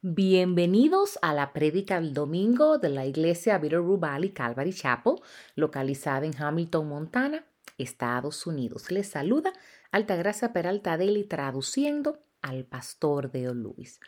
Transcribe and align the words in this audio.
Bienvenidos 0.00 1.18
a 1.22 1.34
la 1.34 1.52
prédica 1.52 2.00
del 2.00 2.14
domingo 2.14 2.78
de 2.78 2.88
la 2.88 3.04
iglesia 3.04 3.58
Bitterroot 3.58 3.98
Valley 3.98 4.30
Calvary 4.30 4.72
Chapel, 4.72 5.14
localizada 5.56 6.24
en 6.24 6.40
Hamilton, 6.40 6.86
Montana, 6.88 7.44
Estados 7.78 8.46
Unidos. 8.46 8.92
Les 8.92 9.08
saluda 9.08 9.52
Altagracia 9.90 10.52
Peralta 10.52 10.96
Deli 10.96 11.24
traduciendo 11.24 12.20
al 12.42 12.64
pastor 12.64 13.32
Deo 13.32 13.54
Luis. 13.54 13.98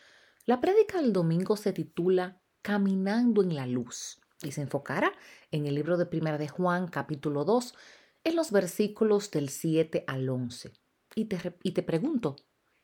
La 0.46 0.60
prédica 0.60 1.02
del 1.02 1.12
domingo 1.12 1.56
se 1.56 1.72
titula 1.72 2.40
Caminando 2.62 3.42
en 3.42 3.56
la 3.56 3.66
luz 3.66 4.20
y 4.44 4.52
se 4.52 4.62
enfocará 4.62 5.10
en 5.50 5.66
el 5.66 5.74
libro 5.74 5.96
de 5.96 6.06
Primera 6.06 6.38
de 6.38 6.46
Juan, 6.46 6.86
capítulo 6.86 7.44
2, 7.44 7.74
en 8.22 8.36
los 8.36 8.52
versículos 8.52 9.32
del 9.32 9.48
7 9.48 10.04
al 10.06 10.28
11. 10.28 10.72
Y 11.16 11.24
te, 11.24 11.58
y 11.64 11.72
te 11.72 11.82
pregunto, 11.82 12.36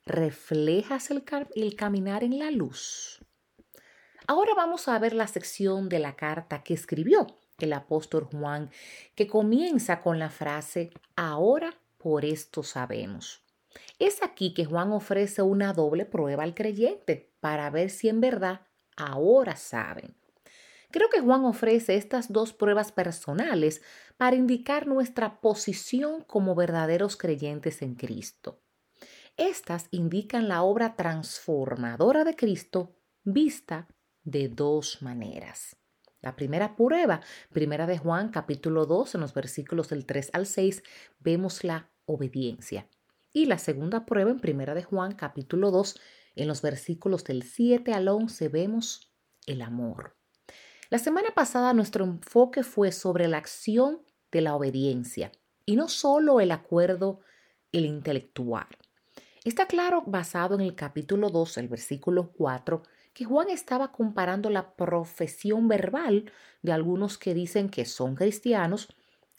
¿reflejas 0.07 1.11
el, 1.11 1.25
caminar 1.77 2.23
en 2.23 2.39
la 2.39 2.51
luz? 2.53 3.21
Ahora 4.29 4.55
vamos 4.55 4.89
a 4.89 4.99
ver 4.99 5.13
la 5.13 5.27
sección 5.27 5.89
de 5.89 5.99
la 5.99 6.17
carta 6.17 6.63
que 6.63 6.75
escribió 6.75 7.27
el 7.59 7.73
apóstol 7.73 8.25
Juan, 8.25 8.71
que 9.15 9.27
comienza 9.27 10.03
con 10.03 10.19
la 10.19 10.31
frase, 10.31 10.91
ahora 11.17 11.75
por 11.99 12.25
esto 12.25 12.63
sabemos. 12.63 13.43
Es 13.99 14.23
aquí 14.23 14.55
que 14.55 14.65
Juan 14.65 14.93
ofrece 14.93 15.43
una 15.43 15.73
doble 15.73 16.07
prueba 16.07 16.45
al 16.45 16.55
creyente 16.55 17.33
para 17.41 17.69
ver 17.71 17.91
si 17.91 18.09
en 18.09 18.21
verdad 18.21 18.61
ahora 18.97 19.57
saben. 19.57 20.15
Creo 20.91 21.11
que 21.11 21.21
Juan 21.21 21.45
ofrece 21.45 21.97
estas 21.97 22.33
dos 22.33 22.53
pruebas 22.53 22.93
personales 22.93 23.83
para 24.17 24.37
indicar 24.37 24.87
nuestra 24.87 25.41
posición 25.41 26.23
como 26.23 26.55
verdaderos 26.55 27.17
creyentes 27.17 27.83
en 27.83 27.95
Cristo. 27.95 28.61
Estas 29.37 29.89
indican 29.91 30.49
la 30.49 30.63
obra 30.63 30.97
transformadora 30.97 32.25
de 32.25 32.35
Cristo 32.35 32.97
vista 33.23 33.87
de 34.25 34.49
dos 34.49 35.03
maneras. 35.03 35.77
La 36.23 36.35
primera 36.37 36.75
prueba, 36.75 37.21
primera 37.53 37.87
de 37.87 37.99
Juan 37.99 38.31
capítulo 38.31 38.87
2, 38.87 39.17
en 39.17 39.21
los 39.21 39.35
versículos 39.35 39.91
del 39.91 40.07
3 40.07 40.31
al 40.33 40.47
6, 40.47 40.83
vemos 41.19 41.65
la 41.65 41.91
obediencia. 42.07 42.89
Y 43.35 43.45
la 43.45 43.59
segunda 43.59 44.07
prueba 44.07 44.31
en 44.31 44.41
primera 44.41 44.75
de 44.75 44.85
Juan 44.85 45.15
capítulo 45.15 45.71
2, 45.71 46.01
en 46.37 46.49
los 46.49 46.63
versículos 46.63 47.23
del 47.25 47.43
7 47.43 47.93
al 47.93 48.09
11, 48.09 48.49
vemos 48.49 49.13
el 49.47 49.61
amor. 49.61 50.17
La 50.89 50.99
semana 50.99 51.33
pasada 51.35 51.75
nuestro 51.75 52.07
enfoque 52.07 52.63
fue 52.63 52.91
sobre 52.91 53.29
la 53.29 53.37
acción 53.37 54.01
de 54.33 54.41
la 54.41 54.55
obediencia 54.55 55.31
y 55.67 55.77
no 55.77 55.89
solo 55.89 56.41
el 56.41 56.53
acuerdo, 56.53 57.21
el 57.71 57.85
intelectual. 57.85 58.67
Está 59.47 59.67
claro, 59.67 60.03
basado 60.05 60.57
en 60.57 60.61
el 60.61 60.75
capítulo 60.75 61.31
2, 61.31 61.59
el 61.59 61.69
versículo 61.69 62.33
4, 62.33 62.83
que 63.15 63.25
Juan 63.25 63.49
estaba 63.49 63.93
comparando 63.93 64.51
la 64.51 64.75
profesión 64.75 65.69
verbal 65.69 66.33
de 66.63 66.73
algunos 66.73 67.17
que 67.17 67.33
dicen 67.33 67.69
que 67.69 67.85
son 67.85 68.17
cristianos 68.17 68.89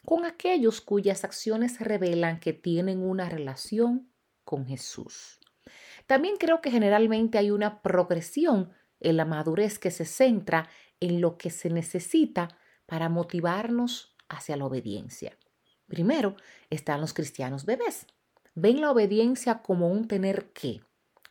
con 0.06 0.24
aquellos 0.24 0.80
cuyas 0.80 1.24
acciones 1.24 1.78
revelan 1.78 2.40
que 2.40 2.54
tienen 2.54 3.02
una 3.02 3.28
relación 3.28 4.10
con 4.44 4.66
Jesús. 4.66 5.40
También 6.06 6.36
creo 6.38 6.62
que 6.62 6.70
generalmente 6.70 7.36
hay 7.36 7.50
una 7.50 7.82
progresión 7.82 8.72
en 9.00 9.18
la 9.18 9.26
madurez 9.26 9.78
que 9.78 9.90
se 9.90 10.06
centra 10.06 10.70
en 11.00 11.20
lo 11.20 11.36
que 11.36 11.50
se 11.50 11.68
necesita 11.68 12.48
para 12.86 13.10
motivarnos 13.10 14.16
hacia 14.30 14.56
la 14.56 14.64
obediencia. 14.64 15.36
Primero 15.86 16.34
están 16.70 17.02
los 17.02 17.12
cristianos 17.12 17.66
bebés. 17.66 18.06
Ven 18.60 18.80
la 18.80 18.90
obediencia 18.90 19.62
como 19.62 19.88
un 19.88 20.08
tener 20.08 20.50
que, 20.50 20.80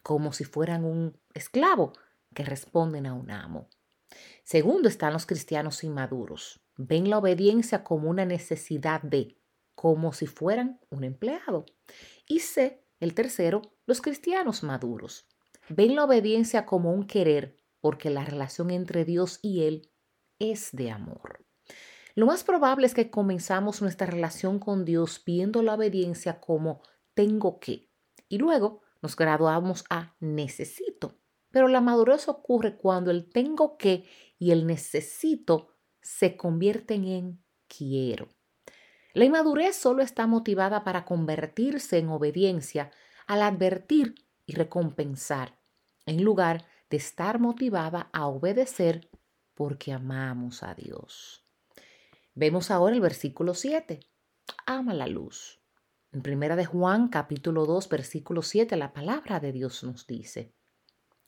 como 0.02 0.31
si 0.31 0.45
fueran 0.45 0.86
un 0.86 1.20
esclavo 1.34 1.92
que 2.34 2.45
responden 2.45 3.06
a 3.06 3.14
un 3.14 3.31
amo. 3.31 3.67
Segundo 4.45 4.88
están 4.88 5.11
los 5.11 5.25
cristianos 5.25 5.84
inmaduros. 5.84 6.61
Ven 6.78 7.09
la 7.09 7.17
obediencia 7.17 7.84
como 7.84 8.09
una 8.09 8.23
necesidad 8.23 9.02
de, 9.02 9.36
como 9.75 10.13
si 10.13 10.25
fueran 10.25 10.79
un 10.90 11.03
empleado. 11.03 11.66
Y 12.29 12.40
C, 12.40 12.81
el 13.01 13.13
tercero, 13.13 13.62
los 13.85 14.00
cristianos 14.00 14.63
maduros. 14.63 15.28
Ven 15.68 15.97
la 15.97 16.06
obediencia 16.06 16.66
como 16.66 16.94
un 16.94 17.06
querer, 17.06 17.57
porque 17.81 18.09
la 18.09 18.24
relación 18.24 18.72
entre 18.72 19.03
Dios 19.03 19.40
y 19.41 19.63
Él 19.63 19.91
es 20.40 20.69
de 20.72 20.91
amor. 20.91 21.46
Lo 22.16 22.25
más 22.25 22.46
probable 22.46 22.88
es 22.88 22.94
que 22.94 23.12
comenzamos 23.12 23.81
nuestra 23.81 24.07
relación 24.07 24.59
con 24.59 24.85
Dios 24.85 25.22
viendo 25.25 25.62
la 25.62 25.74
obediencia 25.74 26.40
como 26.40 26.81
tengo 27.17 27.59
que 27.59 27.89
y 28.29 28.38
luego 28.38 28.83
nos 29.01 29.16
graduamos 29.16 29.85
a 29.89 30.16
necesito. 30.19 31.17
Pero 31.50 31.67
la 31.67 31.81
madurez 31.81 32.28
ocurre 32.29 32.78
cuando 32.78 33.09
el 33.09 33.28
tengo 33.28 33.75
que 33.78 34.05
y 34.38 34.51
el 34.51 34.67
necesito 34.67 35.73
se 36.00 36.38
convierten 36.38 37.06
en 37.06 37.44
quiero. 37.67 38.29
La 39.13 39.25
inmadurez 39.25 39.75
solo 39.75 40.03
está 40.03 40.27
motivada 40.27 40.83
para 40.83 41.06
convertirse 41.06 41.97
en 41.97 42.09
obediencia 42.09 42.91
al 43.25 43.41
advertir 43.41 44.13
y 44.45 44.53
recompensar, 44.53 45.57
en 46.06 46.23
lugar 46.23 46.66
de 46.91 46.97
estar 46.97 47.39
motivada 47.39 48.11
a 48.13 48.27
obedecer 48.27 49.09
porque 49.56 49.91
amamos 49.91 50.61
a 50.61 50.75
Dios. 50.75 51.44
Vemos 52.35 52.69
ahora 52.69 52.94
el 52.94 53.01
versículo 53.01 53.56
7. 53.56 54.01
Ama 54.67 54.94
la 54.94 55.07
luz. 55.07 55.59
En 56.17 56.23
primera 56.23 56.55
de 56.55 56.66
Juan 56.66 57.09
capítulo 57.09 57.67
2 57.67 57.89
versículo 57.89 58.41
7 58.41 58.75
la 58.75 58.91
palabra 58.91 59.39
de 59.39 59.51
Dios 59.51 59.83
nos 59.83 60.07
dice, 60.07 60.51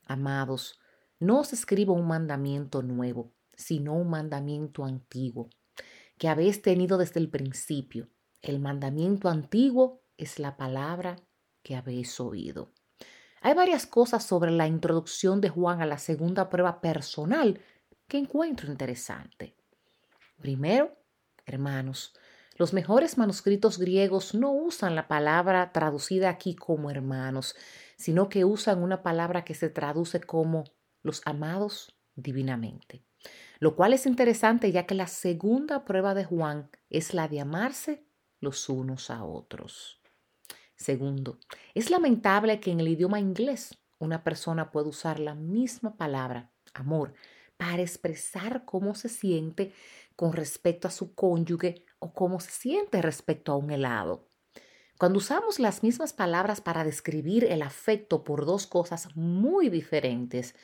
Amados, 0.07 0.79
no 1.19 1.41
os 1.41 1.53
escribo 1.53 1.93
un 1.93 2.07
mandamiento 2.07 2.81
nuevo, 2.81 3.31
sino 3.55 3.93
un 3.93 4.09
mandamiento 4.09 4.85
antiguo, 4.85 5.51
que 6.17 6.27
habéis 6.27 6.63
tenido 6.63 6.97
desde 6.97 7.19
el 7.19 7.29
principio. 7.29 8.09
El 8.41 8.59
mandamiento 8.59 9.29
antiguo 9.29 10.01
es 10.17 10.39
la 10.39 10.57
palabra 10.57 11.17
que 11.61 11.75
habéis 11.75 12.19
oído. 12.19 12.73
Hay 13.41 13.53
varias 13.53 13.85
cosas 13.85 14.23
sobre 14.25 14.49
la 14.49 14.65
introducción 14.65 15.39
de 15.39 15.49
Juan 15.49 15.83
a 15.83 15.85
la 15.85 15.99
segunda 15.99 16.49
prueba 16.49 16.81
personal 16.81 17.61
que 18.07 18.17
encuentro 18.17 18.71
interesante. 18.71 19.55
Primero, 20.39 20.97
hermanos. 21.45 22.15
Los 22.59 22.73
mejores 22.73 23.17
manuscritos 23.17 23.79
griegos 23.79 24.35
no 24.35 24.51
usan 24.51 24.93
la 24.93 25.07
palabra 25.07 25.71
traducida 25.71 26.29
aquí 26.29 26.55
como 26.55 26.91
hermanos, 26.91 27.55
sino 27.95 28.27
que 28.27 28.43
usan 28.43 28.83
una 28.83 29.01
palabra 29.01 29.45
que 29.45 29.55
se 29.55 29.69
traduce 29.69 30.19
como 30.19 30.65
los 31.01 31.21
amados 31.23 31.95
divinamente. 32.15 33.01
Lo 33.59 33.77
cual 33.77 33.93
es 33.93 34.05
interesante 34.05 34.73
ya 34.73 34.85
que 34.85 34.93
la 34.93 35.07
segunda 35.07 35.85
prueba 35.85 36.13
de 36.13 36.25
Juan 36.25 36.69
es 36.89 37.13
la 37.13 37.29
de 37.29 37.39
amarse 37.39 38.03
los 38.41 38.67
unos 38.67 39.09
a 39.09 39.23
otros. 39.23 40.01
Segundo, 40.75 41.39
es 41.73 41.89
lamentable 41.89 42.59
que 42.59 42.71
en 42.71 42.81
el 42.81 42.89
idioma 42.89 43.21
inglés 43.21 43.77
una 43.99 44.21
persona 44.21 44.69
pueda 44.69 44.89
usar 44.89 45.21
la 45.21 45.33
misma 45.33 45.95
palabra, 45.95 46.51
amor, 46.73 47.13
para 47.55 47.81
expresar 47.81 48.65
cómo 48.65 48.95
se 48.95 49.07
siente 49.07 49.73
con 50.19 50.33
respecto 50.33 50.85
a 50.85 50.91
su 50.91 51.15
cónyuge 51.15 51.85
o 51.99 52.13
cómo 52.13 52.41
se 52.41 52.51
siente 52.51 53.01
respecto 53.01 53.53
a 53.53 53.55
un 53.55 53.71
helado. 53.71 54.27
Cuando 54.97 55.19
usamos 55.19 55.59
las 55.59 55.81
mismas 55.81 56.11
palabras 56.11 56.59
para 56.59 56.83
describir 56.83 57.45
el 57.45 57.61
afecto 57.61 58.25
por 58.25 58.45
dos 58.45 58.67
cosas 58.67 59.15
muy 59.15 59.69
diferentes, 59.69 60.55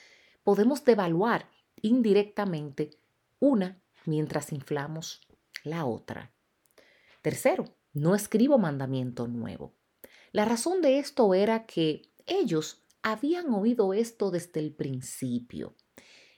podemos 0.43 0.83
devaluar 0.83 1.49
indirectamente 1.81 2.99
una 3.39 3.81
mientras 4.03 4.51
inflamos 4.51 5.21
la 5.63 5.85
otra. 5.85 6.33
Tercero, 7.21 7.63
no 7.93 8.13
escribo 8.13 8.57
mandamiento 8.57 9.25
nuevo. 9.25 9.73
La 10.33 10.43
razón 10.43 10.81
de 10.81 10.99
esto 10.99 11.33
era 11.33 11.65
que 11.65 12.01
ellos 12.25 12.83
habían 13.03 13.53
oído 13.53 13.93
esto 13.93 14.31
desde 14.31 14.59
el 14.59 14.73
principio. 14.73 15.77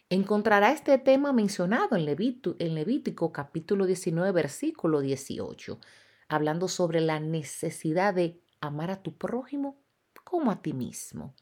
Encontrará 0.10 0.72
este 0.72 0.98
tema 1.00 1.34
mencionado 1.34 1.98
en, 1.98 2.06
Levítico 2.06 3.34
capítulo 3.34 3.86
19 3.86 4.32
versículo 4.32 5.02
18, 5.02 5.82
hablando 6.30 6.70
sobre 6.70 7.02
la 7.02 7.20
necesidad 7.20 8.14
de 8.14 8.42
amar 8.62 8.90
a 8.90 9.04
tu 9.04 9.18
prójimo 9.18 9.82
como 10.24 10.50
a 10.50 10.62
ti 10.62 10.72
mismo. 10.72 11.36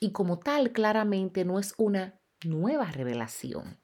Y 0.00 0.12
como 0.12 0.38
tal, 0.38 0.72
claramente 0.72 1.46
no 1.46 1.58
es 1.58 1.72
una 1.78 2.20
nueva 2.44 2.90
revelación. 2.90 3.78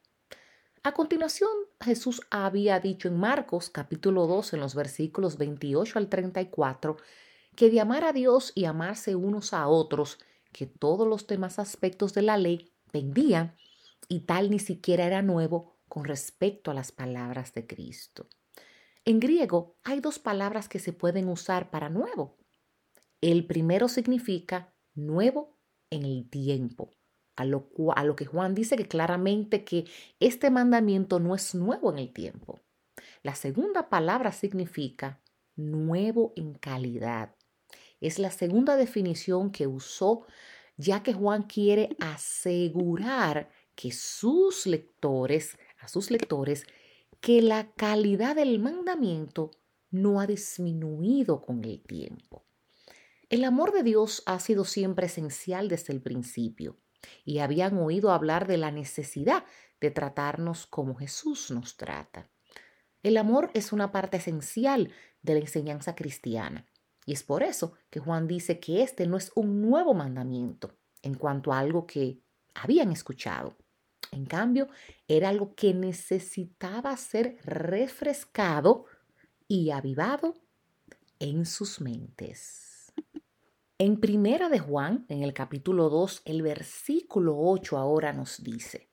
A 0.83 0.93
continuación, 0.93 1.49
Jesús 1.81 2.21
había 2.29 2.81
dicho 2.81 3.09
en 3.09 3.19
Marcos 3.19 3.71
capítulo 3.71 4.27
2 4.27 4.53
en 4.53 4.61
los 4.61 4.75
versículos 4.75 5.39
28 5.39 5.99
al 5.99 6.11
34 6.11 6.99
que 7.57 7.71
de 7.71 7.81
amar 7.81 8.05
a 8.05 8.13
Dios 8.13 8.53
y 8.55 8.67
amarse 8.67 9.15
unos 9.15 9.55
a 9.55 9.67
otros, 9.67 10.19
que 10.53 10.67
todos 10.67 11.09
los 11.09 11.27
demás 11.27 11.59
aspectos 11.59 12.13
de 12.13 12.21
la 12.21 12.37
ley 12.37 12.71
pendían 12.93 13.57
y 14.09 14.21
tal 14.21 14.51
ni 14.51 14.59
siquiera 14.59 15.07
era 15.07 15.23
nuevo 15.23 15.77
con 15.89 16.05
respecto 16.05 16.71
a 16.71 16.75
las 16.75 16.93
palabras 16.93 17.53
de 17.55 17.67
Cristo. 17.67 18.29
En 19.05 19.21
griego 19.21 19.77
hay 19.85 20.01
dos 20.01 20.19
palabras 20.19 20.69
que 20.69 20.79
se 20.79 20.93
pueden 20.93 21.29
usar 21.29 21.71
para 21.71 21.91
nuevo. 21.91 22.39
El 23.21 23.47
primero 23.47 23.89
significa 23.89 24.75
nuevo 24.95 25.59
en 25.91 26.05
el 26.05 26.29
tiempo, 26.29 26.91
a 27.37 27.45
lo, 27.45 27.71
a 27.95 28.05
lo 28.05 28.17
que 28.17 28.27
Juan 28.27 28.55
dice 28.55 28.77
que 28.77 28.89
claramente 28.89 29.65
que 29.65 29.85
este 30.21 30.51
mandamiento 30.51 31.21
no 31.21 31.35
es 31.35 31.55
nuevo 31.55 31.93
en 31.93 31.99
el 31.99 32.13
tiempo. 32.13 32.61
La 33.23 33.35
segunda 33.35 33.89
palabra 33.89 34.33
significa 34.33 35.21
nuevo 35.57 36.33
en 36.37 36.55
calidad. 36.55 37.35
Es 38.01 38.19
la 38.19 38.31
segunda 38.31 38.77
definición 38.77 39.51
que 39.51 39.67
usó 39.67 40.27
ya 40.77 41.03
que 41.03 41.13
Juan 41.13 41.45
quiere 41.45 41.97
asegurar 42.01 43.51
que 43.75 43.93
sus 43.93 44.67
lectores, 44.67 45.59
a 45.79 45.89
sus 45.89 46.11
lectores, 46.11 46.67
que 47.21 47.43
la 47.43 47.73
calidad 47.73 48.37
del 48.37 48.59
mandamiento 48.59 49.51
no 49.91 50.21
ha 50.21 50.27
disminuido 50.27 51.43
con 51.43 51.65
el 51.65 51.83
tiempo. 51.83 52.45
El 53.31 53.45
amor 53.45 53.73
de 53.73 53.83
Dios 53.83 54.23
ha 54.27 54.39
sido 54.39 54.65
siempre 54.65 55.07
esencial 55.07 55.69
desde 55.69 55.93
el 55.93 56.03
principio 56.03 56.79
y 57.25 57.39
habían 57.39 57.79
oído 57.79 58.11
hablar 58.11 58.47
de 58.47 58.59
la 58.59 58.71
necesidad 58.71 59.45
de 59.81 59.91
tratarnos 59.91 60.67
como 60.67 60.95
Jesús 60.95 61.51
nos 61.51 61.77
trata. 61.77 62.31
El 63.03 63.17
amor 63.17 63.51
es 63.55 63.73
una 63.73 63.93
parte 63.93 64.19
esencial 64.19 64.93
de 65.23 65.35
la 65.35 65.41
enseñanza 65.41 65.95
cristiana 65.95 66.67
y 67.07 67.13
es 67.13 67.23
por 67.23 67.43
eso 67.43 67.75
que 67.91 68.01
Juan 68.01 68.27
dice 68.27 68.61
que 68.61 68.83
este 68.83 69.07
no 69.07 69.17
es 69.17 69.31
un 69.35 69.61
nuevo 69.63 69.95
mandamiento 69.95 70.79
en 71.03 71.15
cuanto 71.15 71.53
a 71.53 71.59
algo 71.59 71.87
que 71.87 72.23
habían 72.55 72.93
escuchado. 72.93 73.57
En 74.15 74.27
cambio, 74.27 74.69
era 75.09 75.29
algo 75.29 75.55
que 75.57 75.75
necesitaba 75.75 76.97
ser 76.97 77.37
refrescado 77.43 78.87
y 79.49 79.71
avivado 79.71 80.35
en 81.19 81.45
sus 81.47 81.81
mentes. 81.81 82.93
En 83.77 83.99
Primera 83.99 84.49
de 84.49 84.61
Juan, 84.61 85.05
en 85.09 85.25
el 85.25 85.35
capítulo 85.35 85.91
2, 85.91 86.23
el 86.27 86.43
versículo 86.43 87.37
8 87.37 87.77
ahora 87.77 88.13
nos 88.13 88.45
dice, 88.45 88.89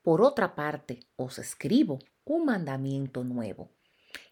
Por 0.00 0.22
otra 0.22 0.54
parte, 0.54 1.00
os 1.16 1.38
escribo 1.38 1.98
un 2.24 2.46
mandamiento 2.46 3.22
nuevo, 3.24 3.76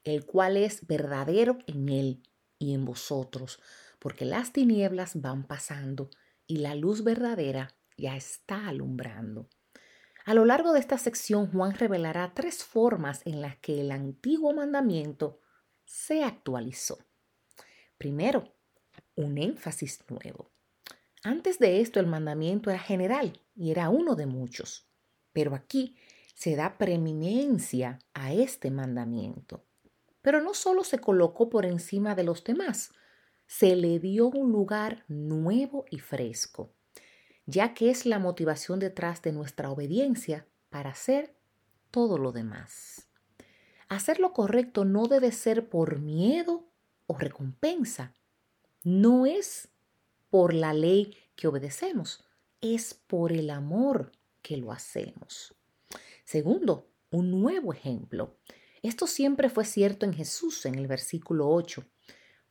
el 0.05 0.25
cual 0.25 0.57
es 0.57 0.87
verdadero 0.87 1.59
en 1.67 1.91
él 1.91 2.23
y 2.59 2.73
en 2.73 2.87
vosotros, 2.87 3.61
porque 3.99 4.25
las 4.25 4.55
tinieblas 4.55 5.21
van 5.21 5.47
pasando 5.47 6.09
y 6.47 6.57
la 6.59 6.75
luz 6.75 7.05
verdadera 7.05 7.77
ya 7.99 8.17
está 8.17 8.69
alumbrando. 8.69 9.51
A 10.29 10.35
lo 10.35 10.45
largo 10.45 10.75
de 10.75 10.81
esta 10.81 10.99
sección, 10.99 11.51
Juan 11.51 11.73
revelará 11.73 12.35
tres 12.35 12.63
formas 12.63 13.23
en 13.25 13.41
las 13.41 13.57
que 13.61 13.81
el 13.81 13.91
antiguo 13.91 14.53
mandamiento 14.53 15.41
se 15.87 16.23
actualizó. 16.23 16.99
Primero, 17.97 18.53
un 19.15 19.39
énfasis 19.39 20.05
nuevo. 20.11 20.51
Antes 21.23 21.59
de 21.59 21.81
esto, 21.81 21.99
el 21.99 22.07
mandamiento 22.07 22.69
era 22.69 22.79
general 22.79 23.41
y 23.57 23.71
era 23.71 23.89
uno 23.89 24.17
de 24.17 24.27
muchos, 24.27 24.87
pero 25.33 25.55
aquí 25.55 25.97
se 26.35 26.57
da 26.57 26.77
preeminencia 26.77 27.99
a 28.13 28.35
este 28.35 28.71
mandamiento. 28.71 29.65
Pero 30.21 30.43
no 30.43 30.53
solo 30.53 30.85
se 30.85 30.99
colocó 30.99 31.49
por 31.49 31.65
encima 31.65 32.15
de 32.15 32.25
los 32.25 32.45
demás, 32.45 32.93
se 33.47 33.75
le 33.77 33.99
dio 33.99 34.27
un 34.27 34.53
lugar 34.53 35.07
nuevo 35.09 35.87
y 35.91 36.01
fresco 36.01 36.75
ya 37.49 37.73
que 37.73 37.89
es 37.89 38.05
la 38.05 38.19
motivación 38.19 38.79
detrás 38.79 39.23
de 39.23 39.33
nuestra 39.33 39.71
obediencia 39.71 40.47
para 40.69 40.91
hacer 40.91 41.35
todo 41.91 42.19
lo 42.19 42.31
demás. 42.31 43.09
Hacer 43.89 44.21
lo 44.21 44.35
correcto 44.35 44.85
no 44.85 45.07
debe 45.09 45.33
ser 45.33 45.71
por 45.71 45.99
miedo 45.99 46.69
o 47.07 47.17
recompensa. 47.17 48.13
No 48.85 49.25
es 49.25 49.71
por 50.29 50.53
la 50.53 50.75
ley 50.75 51.17
que 51.37 51.49
obedecemos, 51.49 52.23
es 52.61 52.93
por 52.93 53.33
el 53.33 53.49
amor 53.49 54.13
que 54.43 54.59
lo 54.59 54.71
hacemos. 54.71 55.55
Segundo, 56.27 56.91
un 57.11 57.31
nuevo 57.31 57.73
ejemplo. 57.73 58.37
Esto 58.83 59.07
siempre 59.07 59.49
fue 59.49 59.65
cierto 59.65 60.05
en 60.05 60.13
Jesús 60.13 60.67
en 60.67 60.75
el 60.75 60.87
versículo 60.87 61.49
8 61.49 61.83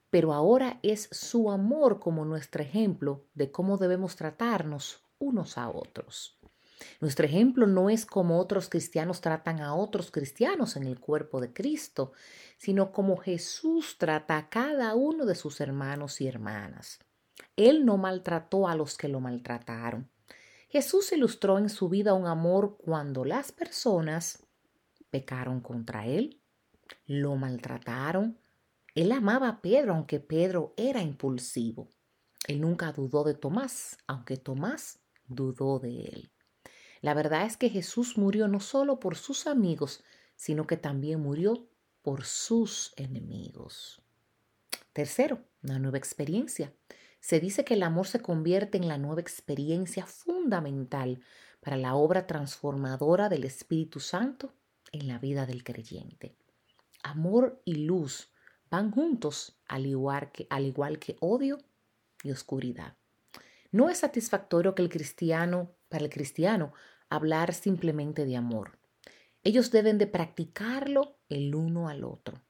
pero 0.10 0.34
ahora 0.34 0.80
es 0.84 1.10
su 1.12 1.52
amor 1.52 2.00
como 2.00 2.26
nuestro 2.26 2.64
ejemplo 2.64 3.26
de 3.34 3.52
cómo 3.52 3.78
debemos 3.78 4.16
tratarnos 4.16 5.04
unos 5.20 5.58
a 5.58 5.70
otros. 5.70 6.38
Nuestro 7.02 7.26
ejemplo 7.26 7.66
no 7.68 7.90
es 7.90 8.06
como 8.06 8.40
otros 8.40 8.70
cristianos 8.70 9.22
tratan 9.22 9.62
a 9.62 9.74
otros 9.74 10.12
cristianos 10.12 10.76
en 10.76 10.84
el 10.84 11.00
cuerpo 11.00 11.42
de 11.42 11.52
Cristo, 11.52 12.12
sino 12.58 12.92
como 12.92 13.18
Jesús 13.18 13.98
trata 13.98 14.38
a 14.38 14.50
cada 14.50 14.96
uno 14.96 15.26
de 15.26 15.36
sus 15.36 15.60
hermanos 15.60 16.22
y 16.22 16.28
hermanas. 16.28 17.00
Él 17.56 17.86
no 17.86 17.98
maltrató 17.98 18.68
a 18.68 18.76
los 18.76 18.98
que 18.98 19.08
lo 19.08 19.20
maltrataron. 19.20 20.10
Jesús 20.70 21.12
ilustró 21.12 21.58
en 21.58 21.70
su 21.70 21.90
vida 21.90 22.14
un 22.14 22.28
amor 22.28 22.78
cuando 22.78 23.26
las 23.26 23.52
personas 23.52 24.46
pecaron 25.10 25.62
contra 25.62 26.06
él, 26.06 26.42
lo 27.06 27.36
maltrataron, 27.36 28.38
él 28.98 29.12
amaba 29.12 29.48
a 29.48 29.62
Pedro, 29.62 29.94
aunque 29.94 30.20
Pedro 30.20 30.74
era 30.76 31.04
impulsivo. 31.04 31.88
Él 32.48 32.62
nunca 32.62 32.92
dudó 32.92 33.24
de 33.24 33.36
Tomás, 33.36 34.00
aunque 34.08 34.38
Tomás 34.38 35.00
dudó 35.28 35.78
de 35.78 36.06
él. 36.06 36.32
La 37.02 37.14
verdad 37.14 37.46
es 37.46 37.58
que 37.58 37.70
Jesús 37.70 38.18
murió 38.18 38.48
no 38.48 38.60
solo 38.60 39.00
por 39.00 39.16
sus 39.16 39.46
amigos, 39.46 40.04
sino 40.36 40.66
que 40.66 40.78
también 40.78 41.20
murió 41.20 41.70
por 42.02 42.24
sus 42.24 42.94
enemigos. 42.96 44.02
Tercero, 44.94 45.44
una 45.62 45.78
nueva 45.78 46.00
experiencia. 46.00 46.74
Se 47.20 47.40
dice 47.40 47.64
que 47.64 47.76
el 47.76 47.84
amor 47.84 48.08
se 48.08 48.24
convierte 48.24 48.80
en 48.80 48.88
la 48.88 48.98
nueva 48.98 49.22
experiencia 49.22 50.08
fundamental 50.08 51.22
para 51.62 51.78
la 51.78 51.94
obra 51.94 52.26
transformadora 52.26 53.30
del 53.30 53.44
Espíritu 53.44 54.00
Santo 54.00 54.56
en 54.92 55.08
la 55.08 55.20
vida 55.20 55.46
del 55.46 55.64
creyente. 55.64 56.36
Amor 57.04 57.62
y 57.64 57.76
luz 57.86 58.32
van 58.70 58.92
juntos 58.92 59.58
al 59.68 59.86
igual 59.86 60.32
que, 60.32 60.48
al 60.50 60.66
igual 60.66 61.00
que 61.00 61.18
odio 61.20 61.58
y 62.24 62.32
oscuridad. 62.32 62.96
No 63.72 63.90
es 63.90 64.00
satisfactorio 64.00 64.76
que 64.76 64.82
el 64.82 64.90
cristiano, 64.90 65.72
para 65.90 66.06
el 66.06 66.10
cristiano, 66.10 66.74
hablar 67.10 67.54
simplemente 67.54 68.26
de 68.26 68.38
amor. 68.38 68.78
Ellos 69.44 69.72
deben 69.72 69.98
de 69.98 70.08
practicarlo 70.08 71.18
el 71.30 71.56
uno 71.56 71.90
al 71.90 72.04
otro, 72.04 72.42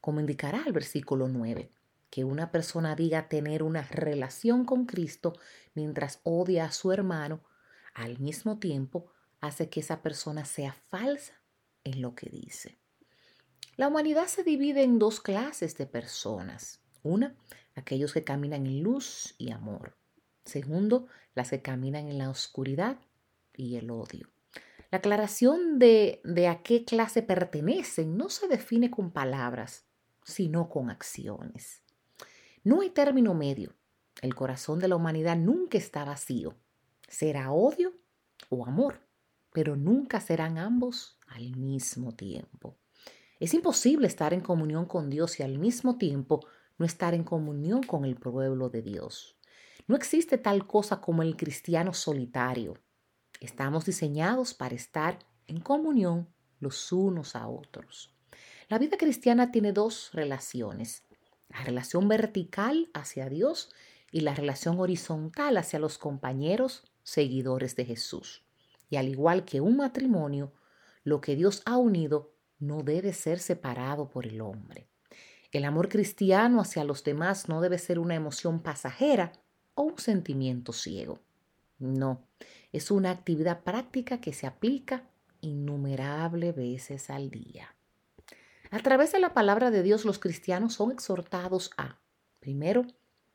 como 0.00 0.20
indicará 0.20 0.62
el 0.66 0.72
versículo 0.72 1.28
9, 1.28 1.70
que 2.10 2.24
una 2.24 2.50
persona 2.50 2.94
diga 2.94 3.28
tener 3.28 3.62
una 3.62 3.82
relación 3.82 4.64
con 4.64 4.84
Cristo 4.84 5.34
mientras 5.74 6.20
odia 6.24 6.66
a 6.66 6.72
su 6.72 6.92
hermano, 6.92 7.42
al 7.94 8.18
mismo 8.18 8.58
tiempo 8.58 9.12
hace 9.40 9.68
que 9.68 9.80
esa 9.80 10.02
persona 10.02 10.44
sea 10.44 10.72
falsa 10.72 11.40
en 11.84 12.02
lo 12.02 12.14
que 12.14 12.28
dice. 12.30 12.81
La 13.82 13.88
humanidad 13.88 14.28
se 14.28 14.44
divide 14.44 14.84
en 14.84 15.00
dos 15.00 15.20
clases 15.20 15.76
de 15.76 15.86
personas. 15.86 16.80
Una, 17.02 17.34
aquellos 17.74 18.12
que 18.12 18.22
caminan 18.22 18.64
en 18.64 18.84
luz 18.84 19.34
y 19.38 19.50
amor. 19.50 19.96
Segundo, 20.44 21.08
las 21.34 21.50
que 21.50 21.62
caminan 21.62 22.06
en 22.06 22.16
la 22.16 22.30
oscuridad 22.30 23.00
y 23.56 23.74
el 23.74 23.90
odio. 23.90 24.28
La 24.92 24.98
aclaración 24.98 25.80
de, 25.80 26.20
de 26.22 26.46
a 26.46 26.62
qué 26.62 26.84
clase 26.84 27.22
pertenecen 27.22 28.16
no 28.16 28.28
se 28.28 28.46
define 28.46 28.88
con 28.88 29.10
palabras, 29.10 29.84
sino 30.22 30.68
con 30.68 30.88
acciones. 30.88 31.82
No 32.62 32.82
hay 32.82 32.90
término 32.90 33.34
medio. 33.34 33.74
El 34.20 34.36
corazón 34.36 34.78
de 34.78 34.86
la 34.86 34.94
humanidad 34.94 35.36
nunca 35.36 35.76
está 35.76 36.04
vacío. 36.04 36.54
Será 37.08 37.50
odio 37.50 37.94
o 38.48 38.64
amor, 38.64 39.00
pero 39.52 39.74
nunca 39.74 40.20
serán 40.20 40.56
ambos 40.56 41.18
al 41.26 41.56
mismo 41.56 42.14
tiempo. 42.14 42.78
Es 43.42 43.54
imposible 43.54 44.06
estar 44.06 44.32
en 44.32 44.40
comunión 44.40 44.84
con 44.86 45.10
Dios 45.10 45.40
y 45.40 45.42
al 45.42 45.58
mismo 45.58 45.98
tiempo 45.98 46.46
no 46.78 46.86
estar 46.86 47.12
en 47.12 47.24
comunión 47.24 47.82
con 47.82 48.04
el 48.04 48.14
pueblo 48.14 48.70
de 48.70 48.82
Dios. 48.82 49.36
No 49.88 49.96
existe 49.96 50.38
tal 50.38 50.64
cosa 50.64 51.00
como 51.00 51.24
el 51.24 51.36
cristiano 51.36 51.92
solitario. 51.92 52.78
Estamos 53.40 53.84
diseñados 53.84 54.54
para 54.54 54.76
estar 54.76 55.18
en 55.48 55.58
comunión 55.58 56.28
los 56.60 56.92
unos 56.92 57.34
a 57.34 57.48
otros. 57.48 58.14
La 58.68 58.78
vida 58.78 58.96
cristiana 58.96 59.50
tiene 59.50 59.72
dos 59.72 60.10
relaciones, 60.12 61.02
la 61.48 61.64
relación 61.64 62.06
vertical 62.06 62.90
hacia 62.94 63.28
Dios 63.28 63.74
y 64.12 64.20
la 64.20 64.36
relación 64.36 64.78
horizontal 64.78 65.56
hacia 65.56 65.80
los 65.80 65.98
compañeros 65.98 66.84
seguidores 67.02 67.74
de 67.74 67.86
Jesús. 67.86 68.44
Y 68.88 68.98
al 68.98 69.08
igual 69.08 69.44
que 69.44 69.60
un 69.60 69.78
matrimonio, 69.78 70.52
lo 71.02 71.20
que 71.20 71.34
Dios 71.34 71.62
ha 71.66 71.76
unido 71.76 72.31
no 72.62 72.84
debe 72.84 73.12
ser 73.12 73.40
separado 73.40 74.08
por 74.08 74.24
el 74.24 74.40
hombre. 74.40 74.86
El 75.50 75.64
amor 75.64 75.88
cristiano 75.88 76.60
hacia 76.60 76.84
los 76.84 77.02
demás 77.02 77.48
no 77.48 77.60
debe 77.60 77.76
ser 77.76 77.98
una 77.98 78.14
emoción 78.14 78.62
pasajera 78.62 79.32
o 79.74 79.82
un 79.82 79.98
sentimiento 79.98 80.72
ciego. 80.72 81.18
No, 81.80 82.24
es 82.70 82.92
una 82.92 83.10
actividad 83.10 83.64
práctica 83.64 84.20
que 84.20 84.32
se 84.32 84.46
aplica 84.46 85.10
innumerables 85.40 86.54
veces 86.54 87.10
al 87.10 87.30
día. 87.30 87.74
A 88.70 88.78
través 88.78 89.10
de 89.10 89.18
la 89.18 89.34
palabra 89.34 89.72
de 89.72 89.82
Dios 89.82 90.04
los 90.04 90.20
cristianos 90.20 90.74
son 90.74 90.92
exhortados 90.92 91.72
a, 91.76 91.98
primero, 92.38 92.86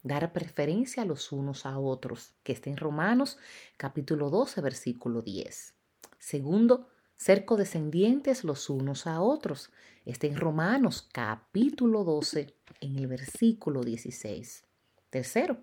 dar 0.04 0.32
preferencia 0.32 1.04
a 1.04 1.06
los 1.06 1.34
unos 1.34 1.66
a 1.66 1.78
otros, 1.78 2.34
que 2.44 2.54
está 2.54 2.70
en 2.70 2.78
Romanos 2.78 3.38
capítulo 3.76 4.30
12, 4.30 4.62
versículo 4.62 5.22
10. 5.22 5.76
Segundo, 6.18 6.88
ser 7.18 7.46
codescendientes 7.46 8.44
los 8.44 8.70
unos 8.70 9.08
a 9.08 9.22
otros. 9.22 9.72
Está 10.06 10.28
en 10.28 10.38
Romanos 10.38 11.10
capítulo 11.12 12.04
12, 12.04 12.56
en 12.80 12.96
el 12.96 13.08
versículo 13.08 13.84
16. 13.84 14.64
Tercero, 15.10 15.58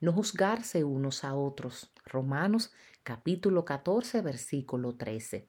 no 0.00 0.12
juzgarse 0.12 0.84
unos 0.84 1.24
a 1.24 1.34
otros. 1.34 1.92
Romanos 2.04 2.72
capítulo 3.04 3.64
14, 3.64 4.20
versículo 4.20 4.96
13. 4.96 5.48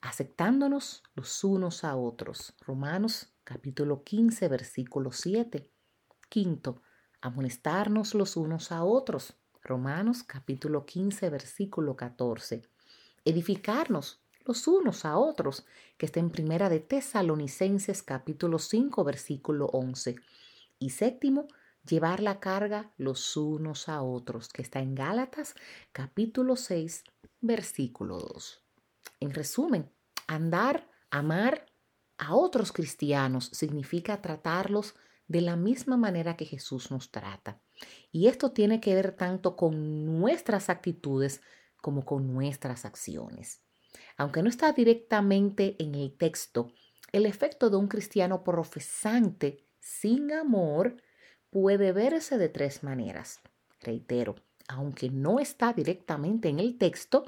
Aceptándonos 0.00 1.02
los 1.14 1.44
unos 1.44 1.84
a 1.84 1.96
otros. 1.96 2.54
Romanos 2.60 3.28
capítulo 3.44 4.02
15, 4.02 4.48
versículo 4.48 5.12
7. 5.12 5.70
Quinto, 6.30 6.82
amonestarnos 7.20 8.14
los 8.14 8.36
unos 8.36 8.72
a 8.72 8.84
otros. 8.84 9.36
Romanos 9.62 10.22
capítulo 10.22 10.84
15, 10.86 11.30
versículo 11.30 11.94
14. 11.94 12.62
Edificarnos 13.24 14.23
los 14.44 14.68
unos 14.68 15.04
a 15.04 15.16
otros, 15.16 15.64
que 15.96 16.06
está 16.06 16.20
en 16.20 16.30
Primera 16.30 16.68
de 16.68 16.80
Tesalonicenses 16.80 18.02
capítulo 18.02 18.58
5, 18.58 19.02
versículo 19.02 19.66
11. 19.66 20.16
Y 20.78 20.90
séptimo, 20.90 21.48
llevar 21.88 22.20
la 22.20 22.40
carga 22.40 22.92
los 22.98 23.36
unos 23.36 23.88
a 23.88 24.02
otros, 24.02 24.48
que 24.48 24.62
está 24.62 24.80
en 24.80 24.94
Gálatas 24.94 25.54
capítulo 25.92 26.56
6, 26.56 27.04
versículo 27.40 28.18
2. 28.18 28.62
En 29.20 29.32
resumen, 29.32 29.90
andar, 30.26 30.90
amar 31.10 31.66
a 32.18 32.34
otros 32.34 32.70
cristianos 32.72 33.46
significa 33.52 34.20
tratarlos 34.20 34.94
de 35.26 35.40
la 35.40 35.56
misma 35.56 35.96
manera 35.96 36.36
que 36.36 36.44
Jesús 36.44 36.90
nos 36.90 37.10
trata. 37.10 37.60
Y 38.12 38.28
esto 38.28 38.52
tiene 38.52 38.80
que 38.80 38.94
ver 38.94 39.12
tanto 39.16 39.56
con 39.56 40.04
nuestras 40.04 40.68
actitudes 40.68 41.40
como 41.80 42.04
con 42.04 42.32
nuestras 42.32 42.84
acciones. 42.84 43.63
Aunque 44.16 44.42
no 44.42 44.48
está 44.48 44.72
directamente 44.72 45.76
en 45.78 45.94
el 45.94 46.16
texto, 46.16 46.72
el 47.12 47.26
efecto 47.26 47.70
de 47.70 47.76
un 47.76 47.88
cristiano 47.88 48.42
profesante 48.44 49.64
sin 49.80 50.32
amor 50.32 50.96
puede 51.50 51.92
verse 51.92 52.38
de 52.38 52.48
tres 52.48 52.82
maneras. 52.82 53.40
Reitero, 53.80 54.36
aunque 54.68 55.10
no 55.10 55.38
está 55.38 55.72
directamente 55.72 56.48
en 56.48 56.58
el 56.58 56.78
texto, 56.78 57.24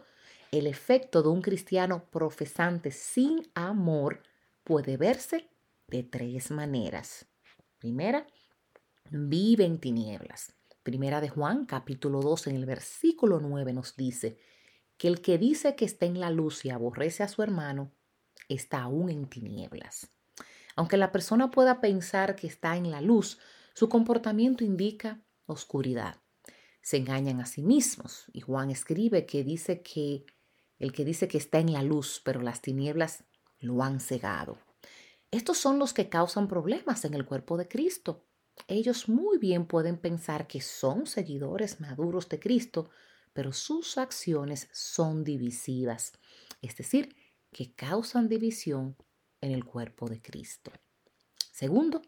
el 0.50 0.66
efecto 0.66 1.22
de 1.22 1.28
un 1.28 1.42
cristiano 1.42 2.04
profesante 2.10 2.90
sin 2.90 3.42
amor 3.54 4.22
puede 4.64 4.96
verse 4.96 5.48
de 5.88 6.02
tres 6.02 6.50
maneras. 6.50 7.26
Primera, 7.78 8.26
vive 9.10 9.64
en 9.64 9.78
tinieblas. 9.78 10.54
Primera 10.82 11.20
de 11.20 11.28
Juan, 11.28 11.66
capítulo 11.66 12.20
2, 12.22 12.48
en 12.48 12.56
el 12.56 12.66
versículo 12.66 13.38
9 13.40 13.72
nos 13.72 13.96
dice 13.96 14.38
que 14.98 15.08
el 15.08 15.20
que 15.20 15.38
dice 15.38 15.76
que 15.76 15.84
está 15.84 16.06
en 16.06 16.20
la 16.20 16.30
luz 16.30 16.64
y 16.64 16.70
aborrece 16.70 17.22
a 17.22 17.28
su 17.28 17.42
hermano, 17.42 17.92
está 18.48 18.82
aún 18.82 19.10
en 19.10 19.28
tinieblas. 19.28 20.10
Aunque 20.74 20.96
la 20.96 21.12
persona 21.12 21.50
pueda 21.50 21.80
pensar 21.80 22.36
que 22.36 22.46
está 22.46 22.76
en 22.76 22.90
la 22.90 23.00
luz, 23.00 23.38
su 23.74 23.88
comportamiento 23.88 24.64
indica 24.64 25.22
oscuridad. 25.46 26.16
Se 26.82 26.98
engañan 26.98 27.40
a 27.40 27.46
sí 27.46 27.62
mismos. 27.62 28.26
Y 28.32 28.40
Juan 28.40 28.70
escribe 28.70 29.26
que 29.26 29.42
dice 29.42 29.82
que 29.82 30.24
el 30.78 30.92
que 30.92 31.04
dice 31.04 31.28
que 31.28 31.38
está 31.38 31.58
en 31.58 31.72
la 31.72 31.82
luz, 31.82 32.20
pero 32.24 32.42
las 32.42 32.60
tinieblas 32.60 33.24
lo 33.58 33.82
han 33.82 34.00
cegado. 34.00 34.58
Estos 35.30 35.58
son 35.58 35.78
los 35.78 35.92
que 35.92 36.08
causan 36.08 36.48
problemas 36.48 37.04
en 37.04 37.14
el 37.14 37.24
cuerpo 37.24 37.56
de 37.56 37.68
Cristo. 37.68 38.24
Ellos 38.68 39.08
muy 39.08 39.38
bien 39.38 39.66
pueden 39.66 39.98
pensar 39.98 40.46
que 40.46 40.60
son 40.60 41.06
seguidores 41.06 41.80
maduros 41.80 42.28
de 42.28 42.38
Cristo, 42.38 42.90
pero 43.36 43.52
sus 43.52 43.98
acciones 43.98 44.66
son 44.72 45.22
divisivas, 45.22 46.14
es 46.62 46.74
decir, 46.74 47.14
que 47.52 47.74
causan 47.74 48.30
división 48.30 48.96
en 49.42 49.52
el 49.52 49.62
cuerpo 49.66 50.08
de 50.08 50.22
Cristo. 50.22 50.72
Segundo, 51.52 52.00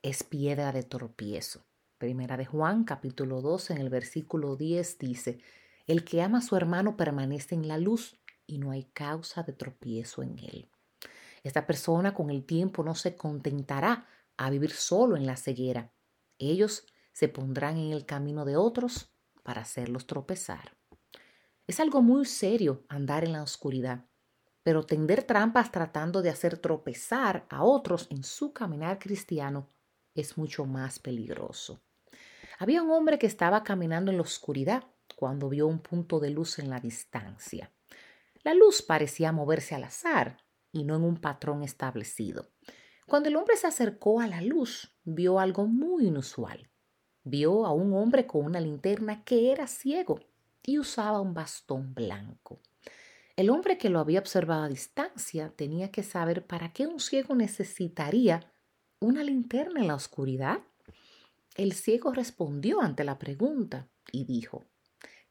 es 0.00 0.22
piedra 0.22 0.70
de 0.70 0.84
tropiezo. 0.84 1.66
Primera 1.98 2.36
de 2.36 2.46
Juan, 2.46 2.84
capítulo 2.84 3.40
2, 3.40 3.70
en 3.70 3.78
el 3.78 3.90
versículo 3.90 4.54
10 4.54 4.98
dice, 4.98 5.40
El 5.88 6.04
que 6.04 6.22
ama 6.22 6.38
a 6.38 6.42
su 6.42 6.54
hermano 6.54 6.96
permanece 6.96 7.56
en 7.56 7.66
la 7.66 7.76
luz 7.76 8.20
y 8.46 8.58
no 8.58 8.70
hay 8.70 8.84
causa 8.84 9.42
de 9.42 9.52
tropiezo 9.52 10.22
en 10.22 10.38
él. 10.38 10.70
Esta 11.42 11.66
persona 11.66 12.14
con 12.14 12.30
el 12.30 12.44
tiempo 12.44 12.84
no 12.84 12.94
se 12.94 13.16
contentará 13.16 14.06
a 14.36 14.50
vivir 14.50 14.70
solo 14.70 15.16
en 15.16 15.26
la 15.26 15.36
ceguera. 15.36 15.92
Ellos 16.38 16.86
se 17.12 17.26
pondrán 17.26 17.76
en 17.76 17.90
el 17.90 18.06
camino 18.06 18.44
de 18.44 18.56
otros 18.56 19.10
para 19.50 19.62
hacerlos 19.62 20.06
tropezar. 20.06 20.76
Es 21.66 21.80
algo 21.80 22.02
muy 22.02 22.24
serio 22.24 22.84
andar 22.88 23.24
en 23.24 23.32
la 23.32 23.42
oscuridad, 23.42 24.06
pero 24.62 24.86
tender 24.86 25.24
trampas 25.24 25.72
tratando 25.72 26.22
de 26.22 26.30
hacer 26.30 26.56
tropezar 26.56 27.48
a 27.50 27.64
otros 27.64 28.06
en 28.12 28.22
su 28.22 28.52
caminar 28.52 29.00
cristiano 29.00 29.68
es 30.14 30.38
mucho 30.38 30.66
más 30.66 31.00
peligroso. 31.00 31.82
Había 32.60 32.80
un 32.80 32.92
hombre 32.92 33.18
que 33.18 33.26
estaba 33.26 33.64
caminando 33.64 34.12
en 34.12 34.18
la 34.18 34.22
oscuridad 34.22 34.84
cuando 35.16 35.48
vio 35.48 35.66
un 35.66 35.80
punto 35.80 36.20
de 36.20 36.30
luz 36.30 36.60
en 36.60 36.70
la 36.70 36.78
distancia. 36.78 37.72
La 38.44 38.54
luz 38.54 38.82
parecía 38.82 39.32
moverse 39.32 39.74
al 39.74 39.82
azar 39.82 40.36
y 40.70 40.84
no 40.84 40.94
en 40.94 41.02
un 41.02 41.16
patrón 41.16 41.64
establecido. 41.64 42.52
Cuando 43.04 43.28
el 43.28 43.34
hombre 43.34 43.56
se 43.56 43.66
acercó 43.66 44.20
a 44.20 44.28
la 44.28 44.42
luz, 44.42 44.96
vio 45.02 45.40
algo 45.40 45.66
muy 45.66 46.06
inusual. 46.06 46.70
Vio 47.24 47.66
a 47.66 47.72
un 47.72 47.92
hombre 47.94 48.26
con 48.26 48.44
una 48.44 48.60
linterna 48.60 49.24
que 49.24 49.52
era 49.52 49.66
ciego 49.66 50.20
y 50.62 50.78
usaba 50.78 51.20
un 51.20 51.34
bastón 51.34 51.94
blanco. 51.94 52.60
El 53.36 53.50
hombre 53.50 53.78
que 53.78 53.88
lo 53.88 54.00
había 54.00 54.20
observado 54.20 54.64
a 54.64 54.68
distancia 54.68 55.52
tenía 55.56 55.90
que 55.90 56.02
saber 56.02 56.46
para 56.46 56.72
qué 56.72 56.86
un 56.86 57.00
ciego 57.00 57.34
necesitaría 57.34 58.52
una 58.98 59.24
linterna 59.24 59.80
en 59.80 59.88
la 59.88 59.94
oscuridad? 59.94 60.60
El 61.56 61.72
ciego 61.72 62.12
respondió 62.12 62.82
ante 62.82 63.02
la 63.02 63.18
pregunta 63.18 63.88
y 64.12 64.24
dijo, 64.24 64.66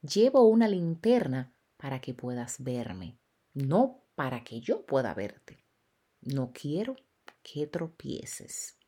llevo 0.02 0.48
una 0.48 0.68
linterna 0.68 1.54
para 1.78 2.02
que 2.02 2.14
puedas 2.14 2.64
verme, 2.64 3.20
no 3.54 4.06
para 4.16 4.44
que 4.44 4.60
yo 4.60 4.86
pueda 4.86 5.14
verte. 5.14 5.64
No 6.22 6.52
quiero 6.52 6.96
que 7.44 7.68
tropieces. 7.68 8.79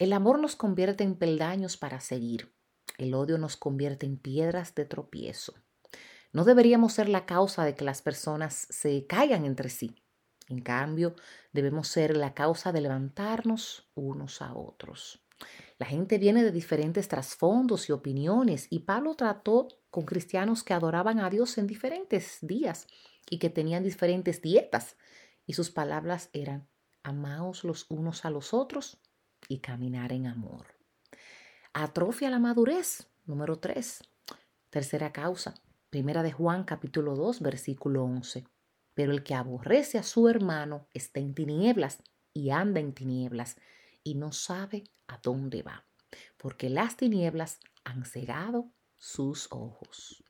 El 0.00 0.14
amor 0.14 0.40
nos 0.40 0.56
convierte 0.56 1.04
en 1.04 1.14
peldaños 1.14 1.76
para 1.76 2.00
seguir. 2.00 2.54
El 2.96 3.12
odio 3.12 3.36
nos 3.36 3.58
convierte 3.58 4.06
en 4.06 4.16
piedras 4.16 4.74
de 4.74 4.86
tropiezo. 4.86 5.52
No 6.32 6.44
deberíamos 6.44 6.94
ser 6.94 7.10
la 7.10 7.26
causa 7.26 7.66
de 7.66 7.74
que 7.74 7.84
las 7.84 8.00
personas 8.00 8.66
se 8.70 9.06
caigan 9.06 9.44
entre 9.44 9.68
sí. 9.68 10.02
En 10.48 10.62
cambio, 10.62 11.16
debemos 11.52 11.88
ser 11.88 12.16
la 12.16 12.32
causa 12.32 12.72
de 12.72 12.80
levantarnos 12.80 13.90
unos 13.94 14.40
a 14.40 14.54
otros. 14.54 15.22
La 15.76 15.84
gente 15.84 16.16
viene 16.16 16.42
de 16.42 16.50
diferentes 16.50 17.06
trasfondos 17.06 17.90
y 17.90 17.92
opiniones 17.92 18.68
y 18.70 18.78
Pablo 18.78 19.16
trató 19.16 19.68
con 19.90 20.06
cristianos 20.06 20.64
que 20.64 20.72
adoraban 20.72 21.20
a 21.20 21.28
Dios 21.28 21.58
en 21.58 21.66
diferentes 21.66 22.38
días 22.40 22.86
y 23.28 23.38
que 23.38 23.50
tenían 23.50 23.82
diferentes 23.82 24.40
dietas 24.40 24.96
y 25.44 25.52
sus 25.52 25.70
palabras 25.70 26.30
eran 26.32 26.70
amaos 27.02 27.64
los 27.64 27.84
unos 27.90 28.24
a 28.24 28.30
los 28.30 28.54
otros 28.54 28.98
y 29.50 29.58
caminar 29.58 30.12
en 30.12 30.26
amor. 30.26 30.78
Atrofia 31.74 32.30
la 32.30 32.38
madurez, 32.38 33.06
número 33.26 33.58
3. 33.58 34.02
Tercera 34.70 35.12
causa, 35.12 35.54
primera 35.90 36.22
de 36.22 36.32
Juan 36.32 36.64
capítulo 36.64 37.16
2 37.16 37.42
versículo 37.42 38.04
11 38.04 38.46
pero 38.94 39.12
el 39.12 39.22
que 39.22 39.34
aborrece 39.34 39.96
a 39.96 40.02
su 40.02 40.28
hermano 40.28 40.86
está 40.92 41.20
en 41.20 41.34
tinieblas 41.34 42.02
y 42.34 42.50
anda 42.50 42.80
en 42.80 42.92
tinieblas 42.92 43.56
y 44.04 44.14
no 44.14 44.30
sabe 44.30 44.84
a 45.08 45.18
dónde 45.22 45.62
va, 45.62 45.86
porque 46.36 46.68
las 46.68 46.98
tinieblas 46.98 47.60
han 47.82 48.04
cegado 48.04 48.70
sus 48.98 49.48
ojos. 49.52 50.22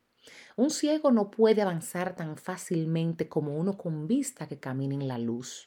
Un 0.55 0.71
ciego 0.71 1.11
no 1.11 1.33
puede 1.33 1.63
avanzar 1.63 2.15
tan 2.15 2.37
fácilmente 2.37 3.29
como 3.29 3.57
uno 3.57 3.77
con 3.77 4.07
vista 4.07 4.47
que 4.47 4.61
camina 4.61 4.95
en 4.95 5.09
la 5.09 5.19
luz. 5.19 5.67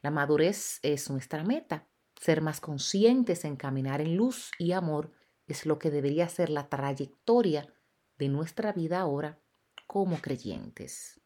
La 0.00 0.10
madurez 0.10 0.78
es 0.82 1.10
nuestra 1.10 1.44
meta. 1.44 1.86
Ser 2.20 2.42
más 2.42 2.60
conscientes 2.60 3.46
en 3.46 3.56
caminar 3.56 4.02
en 4.02 4.16
luz 4.16 4.50
y 4.58 4.72
amor 4.72 5.10
es 5.46 5.64
lo 5.64 5.78
que 5.78 5.90
debería 5.90 6.28
ser 6.28 6.50
la 6.50 6.68
trayectoria 6.68 7.74
de 8.18 8.28
nuestra 8.28 8.72
vida 8.72 9.00
ahora 9.00 9.40
como 9.86 10.20
creyentes. 10.20 11.18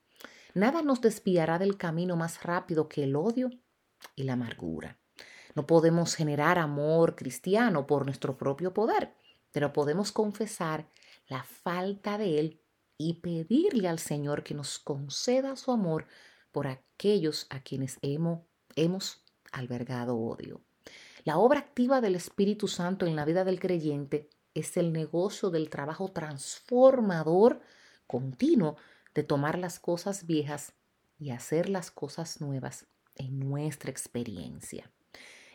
Nada 0.54 0.82
nos 0.82 1.00
desviará 1.00 1.58
del 1.58 1.76
camino 1.76 2.14
más 2.14 2.44
rápido 2.44 2.88
que 2.88 3.02
el 3.02 3.16
odio 3.16 3.50
y 4.14 4.22
la 4.22 4.34
amargura. 4.34 5.00
No 5.56 5.66
podemos 5.66 6.14
generar 6.14 6.60
amor 6.60 7.16
cristiano 7.16 7.88
por 7.88 8.06
nuestro 8.06 8.38
propio 8.38 8.72
poder, 8.72 9.14
pero 9.50 9.72
podemos 9.72 10.12
confesar 10.12 10.88
la 11.26 11.42
falta 11.42 12.18
de 12.18 12.38
él 12.38 12.60
y 12.96 13.14
pedirle 13.14 13.88
al 13.88 13.98
Señor 13.98 14.44
que 14.44 14.54
nos 14.54 14.78
conceda 14.78 15.56
su 15.56 15.72
amor 15.72 16.06
por 16.52 16.68
aquellos 16.68 17.48
a 17.50 17.60
quienes 17.60 17.98
hemos, 18.00 18.46
hemos 18.76 19.24
albergado 19.50 20.16
odio. 20.16 20.62
La 21.24 21.38
obra 21.38 21.58
activa 21.58 22.02
del 22.02 22.16
Espíritu 22.16 22.68
Santo 22.68 23.06
en 23.06 23.16
la 23.16 23.24
vida 23.24 23.44
del 23.44 23.58
creyente 23.58 24.28
es 24.52 24.76
el 24.76 24.92
negocio 24.92 25.48
del 25.48 25.70
trabajo 25.70 26.12
transformador 26.12 27.62
continuo 28.06 28.76
de 29.14 29.22
tomar 29.22 29.58
las 29.58 29.80
cosas 29.80 30.26
viejas 30.26 30.74
y 31.18 31.30
hacer 31.30 31.70
las 31.70 31.90
cosas 31.90 32.42
nuevas 32.42 32.86
en 33.14 33.40
nuestra 33.40 33.90
experiencia. 33.90 34.90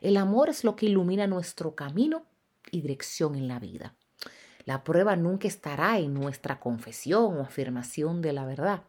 El 0.01 0.17
amor 0.17 0.49
es 0.49 0.63
lo 0.63 0.75
que 0.75 0.87
ilumina 0.87 1.27
nuestro 1.27 1.75
camino 1.75 2.25
y 2.71 2.81
dirección 2.81 3.35
en 3.35 3.47
la 3.47 3.59
vida. 3.59 3.95
La 4.65 4.83
prueba 4.83 5.15
nunca 5.15 5.47
estará 5.47 5.99
en 5.99 6.15
nuestra 6.15 6.59
confesión 6.59 7.37
o 7.37 7.41
afirmación 7.41 8.23
de 8.23 8.33
la 8.33 8.45
verdad. 8.45 8.85